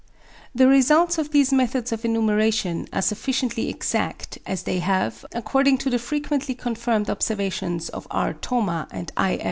[0.55, 5.91] The results of these methods of enumeration are sufficiently exact, as they have, according to
[5.91, 8.33] the frequently confirmed observations of R.
[8.33, 9.37] Thoma and I.